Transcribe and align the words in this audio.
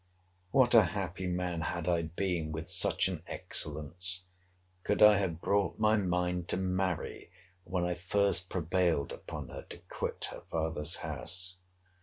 What 0.49 0.73
a 0.73 0.81
happy 0.97 1.27
man 1.27 1.61
had 1.61 1.87
I 1.87 2.01
been 2.01 2.51
with 2.51 2.71
such 2.71 3.07
an 3.07 3.21
excellence, 3.27 4.23
could 4.83 5.03
I 5.03 5.17
have 5.17 5.41
brought 5.41 5.77
my 5.77 5.95
mind 5.95 6.47
to 6.47 6.57
marry 6.57 7.29
when 7.65 7.85
I 7.85 7.93
first 7.93 8.49
prevailed 8.49 9.11
upon 9.11 9.49
her 9.49 9.61
to 9.69 9.77
quit 9.91 10.29
her 10.31 10.41
father's 10.49 10.95
house! 11.05 11.57